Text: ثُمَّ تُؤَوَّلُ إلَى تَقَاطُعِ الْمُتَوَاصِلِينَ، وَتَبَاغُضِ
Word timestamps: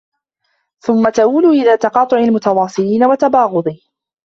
ثُمَّ 0.79 1.09
تُؤَوَّلُ 1.09 1.45
إلَى 1.45 1.77
تَقَاطُعِ 1.77 2.17
الْمُتَوَاصِلِينَ، 2.17 3.03
وَتَبَاغُضِ 3.09 3.77